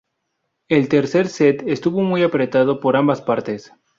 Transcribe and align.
El 0.67 0.89
tercer 0.89 1.27
set 1.27 1.61
estuvo 1.67 2.01
muy 2.01 2.23
apretado 2.23 2.79
por 2.79 2.97
ambas 2.97 3.21
partes. 3.21 3.71